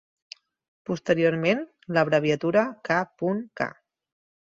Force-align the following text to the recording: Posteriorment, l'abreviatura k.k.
Posteriorment, 0.89 1.61
l'abreviatura 1.97 2.63
k.k. 2.89 3.69